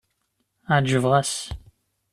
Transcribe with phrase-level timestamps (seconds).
[0.75, 1.33] Ɛejbeɣ-as.